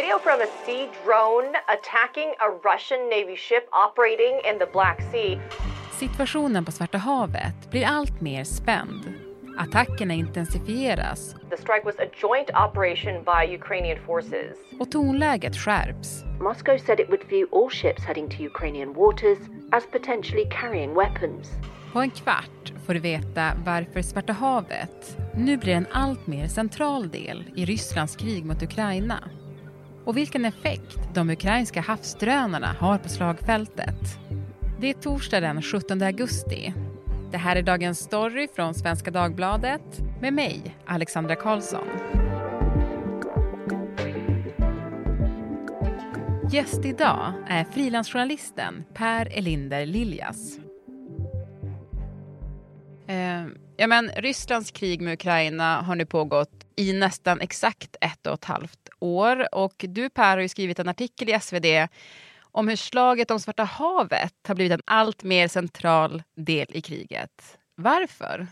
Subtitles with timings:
[0.00, 5.40] Video from a sea drone attacking a Russian Navy ship operating in the Black Sea.
[5.92, 9.14] Situationen på Svarta havet blir allt mer spänd.
[9.58, 11.34] Attackerna intensifieras.
[11.50, 14.58] The strike was a joint operation by Ukrainian forces.
[14.80, 16.24] Och tonläget skärps.
[16.40, 19.38] Moscow said it would view all ships heading to Ukrainian waters
[19.72, 21.48] as potentially carrying weapons.
[21.92, 27.10] På en kvart får du veta varför Svarta havet nu blir en allt mer central
[27.10, 29.30] del i Rysslands krig mot Ukraina
[30.04, 34.18] och vilken effekt de ukrainska havsdrönarna har på slagfältet.
[34.80, 36.74] Det är torsdag den 17 augusti.
[37.30, 41.88] Det här är dagens story från Svenska Dagbladet med mig, Alexandra Karlsson.
[46.50, 50.58] Gäst idag är frilansjournalisten Per Elinder Liljas.
[53.06, 58.34] Eh, ja, men Rysslands krig med Ukraina har nu pågått i nästan exakt ett och
[58.34, 59.54] ett halvt år.
[59.54, 61.66] Och du Per har ju skrivit en artikel i SvD
[62.42, 67.58] om hur slaget om Svarta havet har blivit en allt mer central del i kriget.
[67.74, 68.46] Varför?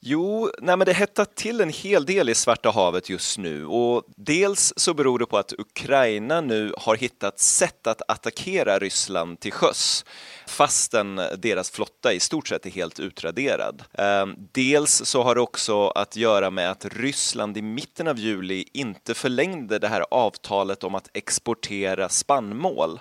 [0.00, 4.04] Jo, nej men det hettar till en hel del i Svarta havet just nu och
[4.16, 9.52] dels så beror det på att Ukraina nu har hittat sätt att attackera Ryssland till
[9.52, 10.04] sjöss
[10.46, 13.82] fastän deras flotta i stort sett är helt utraderad.
[13.92, 18.64] Ehm, dels så har det också att göra med att Ryssland i mitten av juli
[18.72, 23.00] inte förlängde det här avtalet om att exportera spannmål.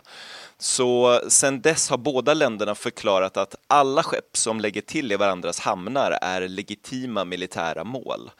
[0.59, 5.59] Så sedan dess har båda länderna förklarat att alla skepp som lägger till i varandras
[5.59, 8.31] hamnar är legitima militära mål.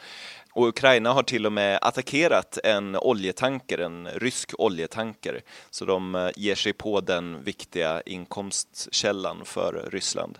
[0.57, 6.29] Och Ukraina har till och med attackerat en oljetanker, en rysk oljetanker, så de eh,
[6.35, 10.37] ger sig på den viktiga inkomstkällan för Ryssland.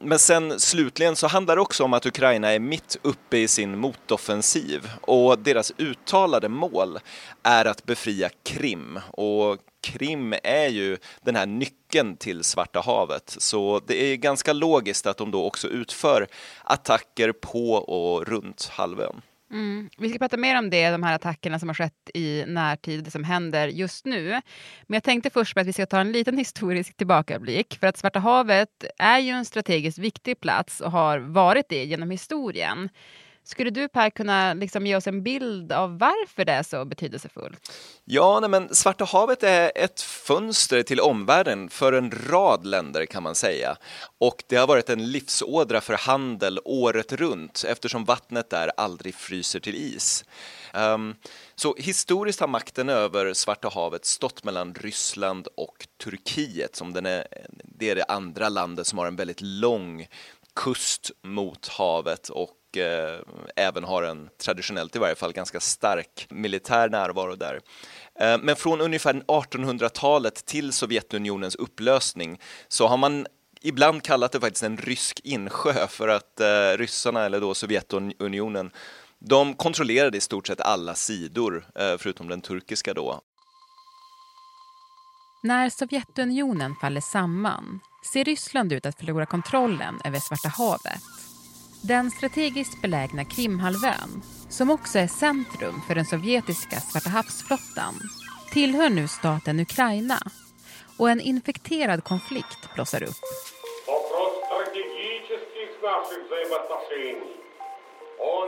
[0.00, 3.78] Men sen slutligen så handlar det också om att Ukraina är mitt uppe i sin
[3.78, 6.98] motoffensiv och deras uttalade mål
[7.42, 9.58] är att befria Krim och
[9.88, 15.16] Krim är ju den här nyckeln till Svarta havet, så det är ganska logiskt att
[15.16, 16.26] de då också utför
[16.64, 19.22] attacker på och runt halvön.
[19.50, 19.90] Mm.
[19.98, 23.10] Vi ska prata mer om det, de här attackerna som har skett i närtid, det
[23.10, 24.28] som händer just nu.
[24.86, 27.78] Men jag tänkte först att vi ska ta en liten historisk tillbakablick.
[27.80, 32.10] För att Svarta havet är ju en strategiskt viktig plats och har varit det genom
[32.10, 32.88] historien.
[33.50, 37.72] Skulle du Per kunna liksom ge oss en bild av varför det är så betydelsefullt?
[38.04, 43.22] Ja, nej, men Svarta havet är ett fönster till omvärlden för en rad länder kan
[43.22, 43.76] man säga.
[44.18, 49.60] Och det har varit en livsådra för handel året runt eftersom vattnet där aldrig fryser
[49.60, 50.24] till is.
[50.74, 51.14] Um,
[51.54, 57.26] så historiskt har makten över Svarta havet stått mellan Ryssland och Turkiet som den är,
[57.64, 60.06] det är det andra landet som har en väldigt lång
[60.54, 63.20] kust mot havet och och eh,
[63.56, 67.60] även har en traditionellt i varje fall ganska stark militär närvaro där.
[68.20, 73.26] Eh, men från ungefär 1800-talet till Sovjetunionens upplösning så har man
[73.60, 78.70] ibland kallat det faktiskt en rysk insjö för att eh, ryssarna, eller då Sovjetunionen,
[79.18, 83.20] de kontrollerade i stort sett alla sidor, eh, förutom den turkiska då.
[85.42, 87.80] När Sovjetunionen faller samman
[88.12, 91.02] ser Ryssland ut att förlora kontrollen över Svarta havet.
[91.82, 97.94] Den strategiskt belägna Krimhalvön, som också är centrum för den sovjetiska Svarta havsflottan,
[98.52, 100.18] tillhör nu staten Ukraina
[100.98, 103.24] och en infekterad konflikt blossar upp.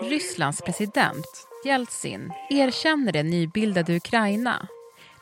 [0.02, 1.26] Rysslands president
[1.64, 4.68] Jeltsin erkänner det nybildade Ukraina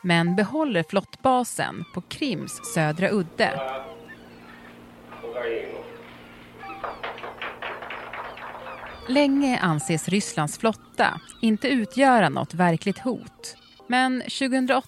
[0.01, 3.59] men behåller flottbasen på Krims södra udde.
[9.09, 13.55] Länge anses Rysslands flotta inte utgöra något verkligt hot.
[13.87, 14.87] Men 2008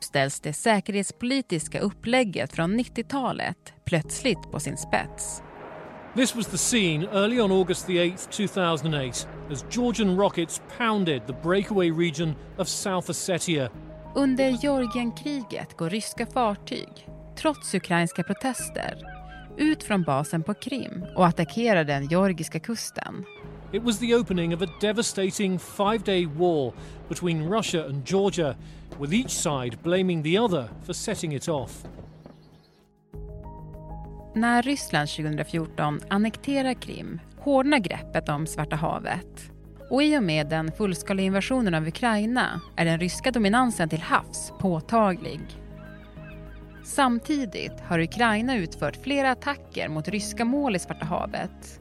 [0.00, 5.42] ställs det säkerhetspolitiska upplägget från 90-talet plötsligt på sin spets.
[6.16, 11.34] This was the scene early on August the 8th, 2008, as Georgian rockets pounded the
[11.42, 13.70] breakaway region of South Ossetia.
[14.14, 17.08] Under Georgienkriget går ryska fartyg,
[17.38, 18.98] trots ukrainska protester,
[19.58, 23.24] ut från basen på Krim och attackerar den georgiska kusten.
[23.72, 26.72] It was the opening of a devastating five day war
[27.08, 28.56] between Russia and Georgia,
[28.98, 31.84] with each side blaming the other for setting it off.
[34.34, 39.50] När Ryssland 2014 annekterar Krim hårdnar greppet om Svarta havet.
[39.90, 44.52] Och i och med den fullskaliga invasionen av Ukraina är den ryska dominansen till havs
[44.58, 45.40] påtaglig.
[46.84, 51.80] Samtidigt har Ukraina utfört flera attacker mot ryska mål i Svarta havet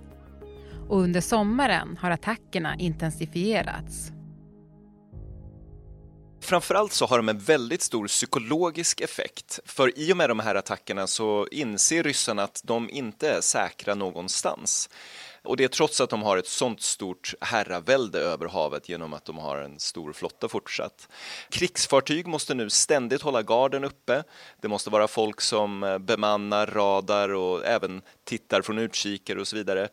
[0.89, 4.12] och under sommaren har attackerna intensifierats.
[6.50, 9.59] framförallt så har de en väldigt stor psykologisk effekt.
[9.65, 13.95] För i och med de här attackerna så inser ryssarna att de inte är säkra
[13.95, 14.89] någonstans.
[15.41, 19.25] Och det är trots att de har ett sånt stort herravälde över havet genom att
[19.25, 21.07] de har en stor flotta fortsatt.
[21.50, 24.24] Krigsfartyg måste nu ständigt hålla garden uppe.
[24.62, 29.36] Det måste vara folk som bemannar radar och även tittar från utkikar.
[29.36, 29.89] och så vidare.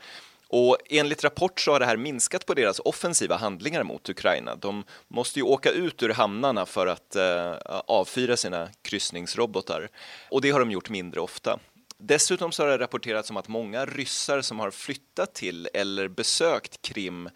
[0.48, 4.56] Och enligt rapport så har det här minskat på deras offensiva handlingar mot Ukraina.
[4.56, 7.54] De måste ju åka ut ur hamnarna för att eh,
[7.86, 9.88] avfyra sina kryssningsrobotar
[10.30, 11.58] och det har de gjort mindre ofta.
[11.98, 16.82] Dessutom så har det rapporterats om att många ryssar som har flyttat till eller besökt
[16.82, 17.28] Krim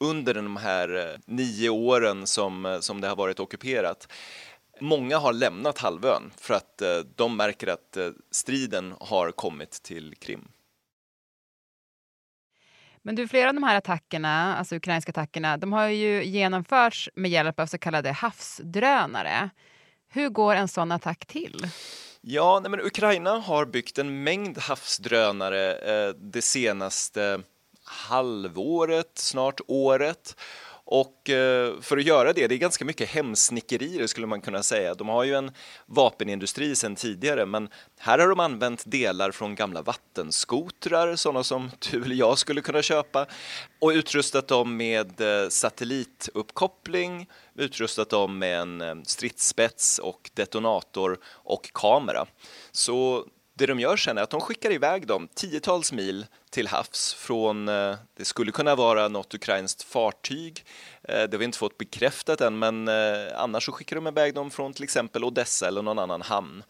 [0.00, 4.08] under de här eh, nio åren som, eh, som det har varit ockuperat
[4.80, 7.96] Många har lämnat halvön för att eh, de märker att
[8.30, 10.48] striden har kommit till Krim.
[13.06, 17.30] Men du, flera av de här attackerna, alltså ukrainska attackerna, de har ju genomförts med
[17.30, 19.50] hjälp av så kallade havsdrönare.
[20.08, 21.68] Hur går en sån attack till?
[22.20, 27.40] Ja, nej men Ukraina har byggt en mängd havsdrönare eh, det senaste
[27.84, 30.36] halvåret, snart året.
[30.86, 34.94] Och eh, för att göra det, det är ganska mycket hemsnickerier skulle man kunna säga.
[34.94, 35.50] De har ju en
[35.86, 42.02] vapenindustri sedan tidigare, men här har de använt delar från gamla vattenskotrar, sådana som du
[42.04, 43.26] eller jag skulle kunna köpa,
[43.78, 51.70] och utrustat dem med eh, satellituppkoppling, utrustat dem med en eh, stridsspets och detonator och
[51.72, 52.26] kamera.
[52.72, 57.14] Så det de gör sen är att de skickar iväg dem tiotals mil till havs
[57.14, 60.64] från, eh, det skulle kunna vara något ukrainskt fartyg,
[61.02, 62.94] eh, det har vi inte fått bekräftat än, men eh,
[63.36, 66.62] annars så skickar de iväg dem från till exempel Odessa eller någon annan hamn.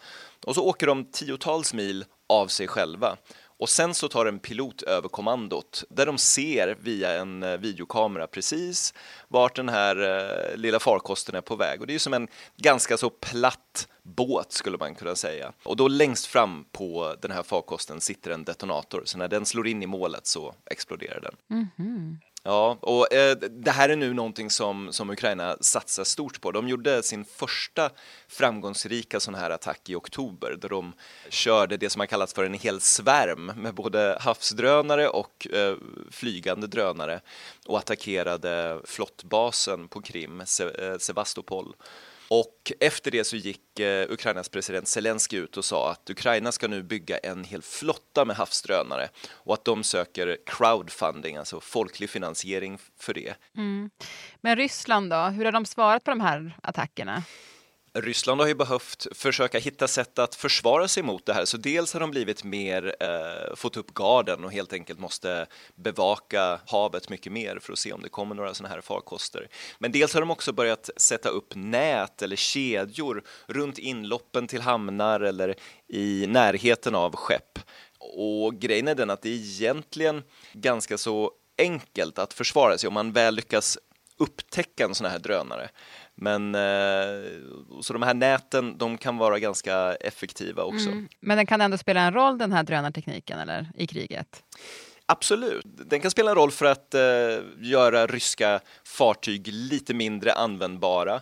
[0.47, 3.17] Och så åker de tiotals mil av sig själva
[3.59, 8.27] och sen så tar en pilot över kommandot där de ser via en eh, videokamera
[8.27, 8.95] precis
[9.29, 11.81] vart den här eh, lilla farkosten är på väg.
[11.81, 15.53] Och det är ju som en ganska så platt båt skulle man kunna säga.
[15.62, 19.67] Och då längst fram på den här farkosten sitter en detonator, så när den slår
[19.67, 21.37] in i målet så exploderar den.
[21.51, 22.34] Mm -hmm.
[22.46, 26.52] Ja, och eh, det här är nu någonting som, som Ukraina satsar stort på.
[26.52, 27.91] De gjorde sin första
[28.29, 30.93] framgångsrika sån här attack i oktober där de
[31.29, 35.76] körde det som har kallats för en hel svärm med både havsdrönare och eh,
[36.11, 37.20] flygande drönare
[37.67, 41.75] och attackerade flottbasen på Krim, Se eh, Sevastopol.
[42.29, 46.69] Och efter det så gick eh, Ukrainas president Zelensky ut och sa att Ukraina ska
[46.69, 52.79] nu bygga en hel flotta med havsdrönare och att de söker crowdfunding, alltså folklig finansiering
[52.99, 53.35] för det.
[53.56, 53.91] Mm.
[54.41, 57.23] Men Ryssland då, hur har de svarat på de här attackerna?
[57.96, 61.93] Ryssland har ju behövt försöka hitta sätt att försvara sig mot det här, så dels
[61.93, 67.32] har de blivit mer, eh, fått upp garden och helt enkelt måste bevaka havet mycket
[67.32, 69.49] mer för att se om det kommer några sådana här farkoster.
[69.79, 75.20] Men dels har de också börjat sätta upp nät eller kedjor runt inloppen till hamnar
[75.20, 75.55] eller
[75.88, 77.58] i närheten av skepp.
[77.99, 82.94] Och grejen är den att det är egentligen ganska så enkelt att försvara sig om
[82.94, 83.79] man väl lyckas
[84.17, 85.70] upptäcka en sån här drönare.
[86.15, 86.61] Men eh,
[87.83, 90.89] så de här näten, de kan vara ganska effektiva också.
[90.89, 91.09] Mm.
[91.21, 94.43] Men den kan ändå spela en roll den här drönartekniken eller i kriget?
[95.07, 97.01] Absolut, den kan spela en roll för att eh,
[97.59, 101.21] göra ryska fartyg lite mindre användbara.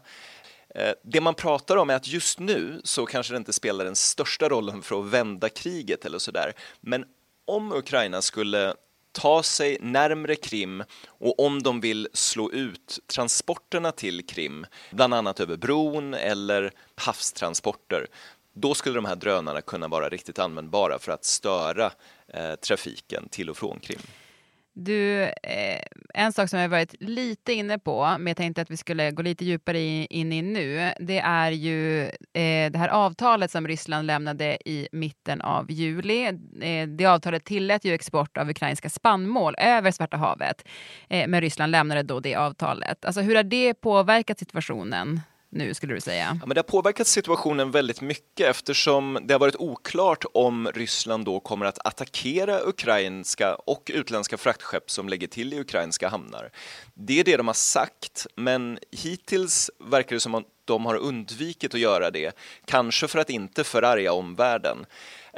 [0.74, 3.96] Eh, det man pratar om är att just nu så kanske det inte spelar den
[3.96, 6.52] största rollen för att vända kriget eller sådär.
[6.80, 7.04] Men
[7.44, 8.74] om Ukraina skulle
[9.12, 15.40] ta sig närmre Krim och om de vill slå ut transporterna till Krim, bland annat
[15.40, 18.06] över bron eller havstransporter,
[18.54, 21.90] då skulle de här drönarna kunna vara riktigt användbara för att störa
[22.28, 24.00] eh, trafiken till och från Krim.
[24.74, 25.82] Du, eh,
[26.14, 29.22] en sak som jag varit lite inne på, men jag tänkte att vi skulle gå
[29.22, 34.58] lite djupare in i nu, det är ju eh, det här avtalet som Ryssland lämnade
[34.64, 36.26] i mitten av juli.
[36.60, 40.68] Eh, det avtalet tillät ju export av ukrainska spannmål över Svarta havet,
[41.08, 43.04] eh, men Ryssland lämnade då det avtalet.
[43.04, 45.20] Alltså hur har det påverkat situationen
[45.54, 46.38] nu skulle du säga?
[46.40, 51.24] Ja, men det har påverkat situationen väldigt mycket eftersom det har varit oklart om Ryssland
[51.24, 56.50] då kommer att attackera ukrainska och utländska fraktskepp som lägger till i ukrainska hamnar.
[56.94, 61.74] Det är det de har sagt, men hittills verkar det som att de har undvikit
[61.74, 64.86] att göra det, kanske för att inte förarga omvärlden.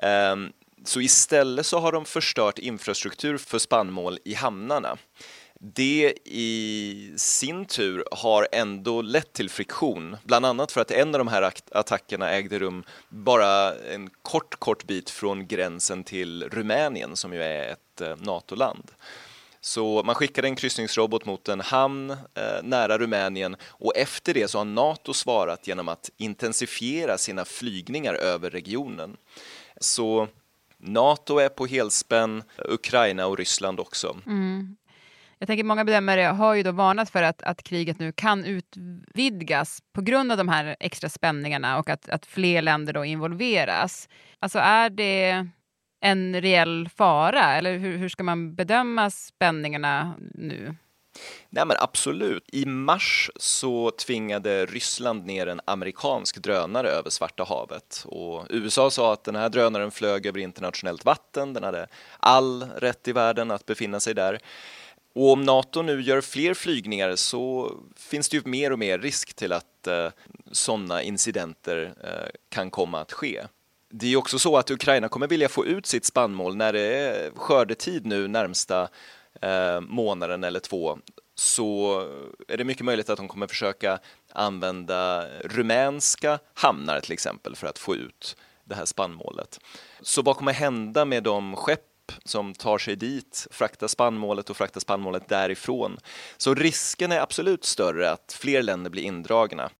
[0.02, 0.52] Ehm,
[0.84, 4.96] så istället så har de förstört infrastruktur för spannmål i hamnarna.
[5.60, 11.18] Det i sin tur har ändå lett till friktion, bland annat för att en av
[11.18, 17.32] de här attackerna ägde rum bara en kort, kort bit från gränsen till Rumänien som
[17.32, 18.90] ju är ett eh, NATO-land.
[19.60, 24.58] Så man skickade en kryssningsrobot mot en hamn eh, nära Rumänien och efter det så
[24.58, 29.16] har Nato svarat genom att intensifiera sina flygningar över regionen.
[29.80, 30.28] Så
[30.78, 34.16] Nato är på helspänn, Ukraina och Ryssland också.
[34.26, 34.76] Mm.
[35.38, 39.82] Jag tänker många bedömare har ju då varnat för att, att kriget nu kan utvidgas
[39.92, 44.08] på grund av de här extra spänningarna och att, att fler länder då involveras.
[44.38, 45.46] Alltså är det
[46.00, 50.76] en reell fara eller hur, hur ska man bedöma spänningarna nu?
[51.50, 52.48] Nej men absolut.
[52.52, 59.12] I mars så tvingade Ryssland ner en amerikansk drönare över Svarta havet och USA sa
[59.12, 61.86] att den här drönaren flög över internationellt vatten, den hade
[62.20, 64.38] all rätt i världen att befinna sig där.
[65.14, 69.34] Och om Nato nu gör fler flygningar så finns det ju mer och mer risk
[69.34, 70.08] till att eh,
[70.52, 73.42] sådana incidenter eh, kan komma att ske.
[73.90, 77.30] Det är också så att Ukraina kommer vilja få ut sitt spannmål när det är
[77.36, 78.88] skördetid nu närmsta
[79.40, 80.98] eh, månaden eller två
[81.34, 82.00] så
[82.48, 83.98] är det mycket möjligt att de kommer försöka
[84.32, 89.60] använda rumänska hamnar till exempel för att få ut det här spannmålet.
[90.00, 91.93] Så vad kommer hända med de skepp
[92.24, 95.98] som tar sig dit, fraktar spannmålet och fraktar spannmålet därifrån.
[96.36, 99.70] Så risken är absolut större att fler länder blir indragna.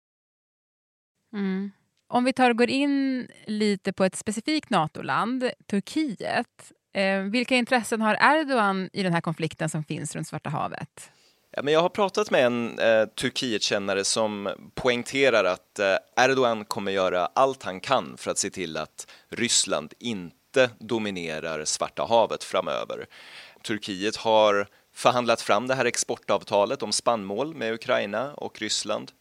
[1.33, 1.71] Mm.
[2.09, 6.73] Om vi tar och går in lite på ett specifikt NATO-land, Turkiet.
[6.95, 11.11] Eh, vilka intressen har Erdogan i den här konflikten som finns runt Svarta havet?
[11.57, 16.93] Ja, men jag har pratat med en eh, Turkietkännare som poängterar att eh, Erdogan kommer
[16.93, 22.45] göra allt han kan för att se till att Ryssland inte inte dominerar Svarta havet
[22.45, 23.07] framöver.
[23.63, 29.13] Turkiet har förhandlat fram det här exportavtalet om spannmål med Ukraina och Ryssland.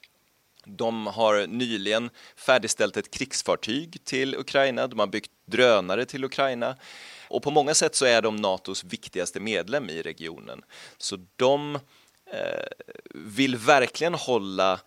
[0.66, 6.76] De har nyligen färdigställt ett krigsfartyg till Ukraina, de har byggt drönare till Ukraina
[7.28, 10.64] och på många sätt så är de Natos viktigaste medlem i regionen.
[10.98, 11.76] Så de
[12.32, 12.68] eh,
[13.14, 14.80] vill verkligen hålla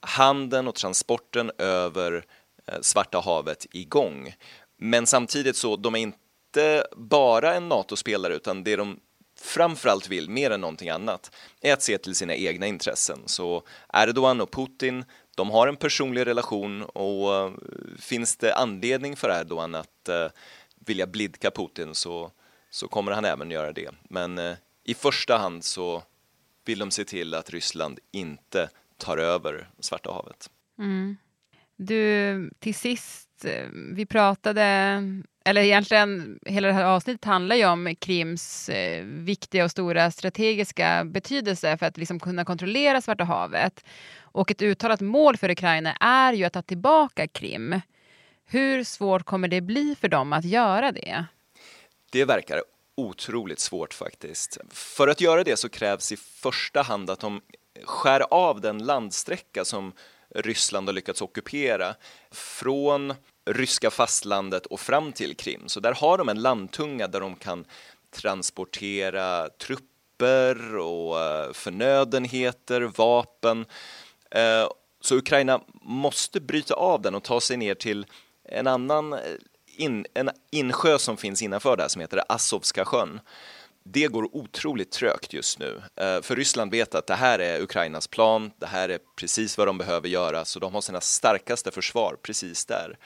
[0.00, 2.24] handeln och transporten över
[2.66, 4.34] eh, Svarta havet igång.
[4.76, 9.00] Men samtidigt så, de är inte bara en NATO-spelare utan det de
[9.40, 11.30] framförallt vill, mer än någonting annat,
[11.60, 13.18] är att se till sina egna intressen.
[13.26, 15.04] Så Erdogan och Putin,
[15.36, 17.52] de har en personlig relation och eh,
[17.98, 20.26] finns det anledning för Erdogan att eh,
[20.86, 22.30] vilja blidka Putin så,
[22.70, 23.90] så kommer han även göra det.
[24.08, 26.02] Men eh, i första hand så
[26.64, 30.50] vill de se till att Ryssland inte tar över Svarta havet.
[30.78, 31.16] Mm.
[31.76, 33.26] Du, till sist
[33.94, 35.02] vi pratade,
[35.44, 41.04] eller egentligen hela det här avsnittet handlar ju om Krims eh, viktiga och stora strategiska
[41.04, 43.84] betydelse för att liksom kunna kontrollera Svarta havet.
[44.20, 47.80] Och ett uttalat mål för Ukraina är ju att ta tillbaka Krim.
[48.44, 51.24] Hur svårt kommer det bli för dem att göra det?
[52.12, 52.62] Det verkar
[52.94, 54.58] otroligt svårt faktiskt.
[54.70, 57.40] För att göra det så krävs i första hand att de
[57.84, 59.92] skär av den landsträcka som
[60.36, 61.94] Ryssland har lyckats ockupera
[62.30, 63.14] från
[63.50, 65.68] ryska fastlandet och fram till Krim.
[65.68, 67.64] Så där har de en landtunga där de kan
[68.10, 73.66] transportera trupper och eh, förnödenheter, vapen.
[74.30, 74.68] Eh,
[75.00, 78.06] så Ukraina måste bryta av den och ta sig ner till
[78.44, 79.18] en annan eh,
[79.76, 83.20] in, en insjö som finns innanför där som heter Azovska sjön
[83.92, 85.82] det går otroligt trögt just nu.
[85.96, 89.66] Eh, för Ryssland vet att det här är Ukrainas plan, det här är precis vad
[89.66, 92.98] de behöver göra, så de har sina starkaste försvar precis där.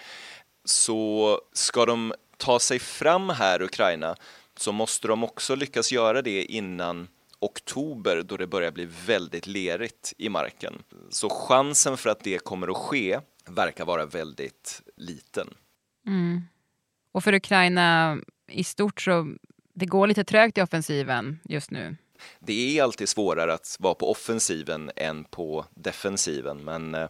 [0.64, 4.16] Så ska de ta sig fram här, Ukraina,
[4.56, 7.08] så måste de också lyckas göra det innan
[7.38, 10.82] oktober då det börjar bli väldigt lerigt i marken.
[11.10, 15.48] Så chansen för att det kommer att ske verkar vara väldigt liten.
[16.06, 16.42] Mm.
[17.12, 18.18] Och för Ukraina
[18.48, 19.34] i stort så
[19.80, 21.96] det går lite trögt i offensiven just nu.
[22.38, 27.08] Det är alltid svårare att vara på offensiven än på defensiven, men eh,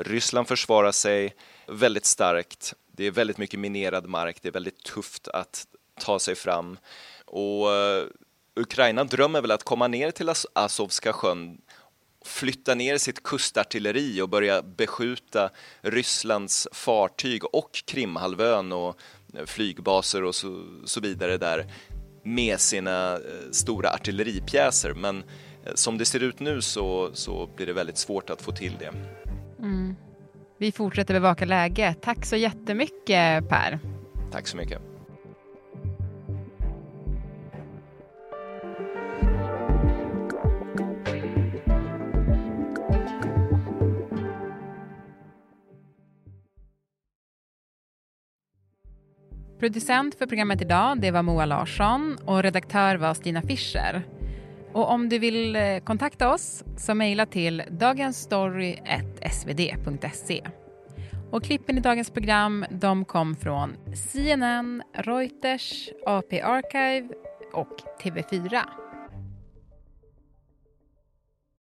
[0.00, 1.34] Ryssland försvarar sig
[1.66, 2.74] väldigt starkt.
[2.92, 5.66] Det är väldigt mycket minerad mark, det är väldigt tufft att
[6.00, 6.78] ta sig fram
[7.24, 8.04] och eh,
[8.56, 11.58] Ukraina drömmer väl att komma ner till As Azovska sjön
[12.24, 19.00] flytta ner sitt kustartilleri och börja beskjuta Rysslands fartyg och Krimhalvön och
[19.46, 21.66] flygbaser och så, så vidare där
[22.24, 24.94] med sina eh, stora artilleripjäser.
[24.94, 25.18] Men
[25.64, 28.76] eh, som det ser ut nu så, så blir det väldigt svårt att få till
[28.78, 28.92] det.
[29.58, 29.96] Mm.
[30.58, 32.02] Vi fortsätter bevaka läget.
[32.02, 33.78] Tack så jättemycket Per.
[34.32, 34.89] Tack så mycket.
[49.60, 54.02] Producent för programmet idag det var Moa Larsson och redaktör var Stina Fischer.
[54.72, 60.42] Och om du vill eh, kontakta oss så mejla till dagensstory.svd.se.
[61.30, 67.08] Och klippen i dagens program de kom från CNN, Reuters, AP Archive
[67.52, 68.60] och TV4.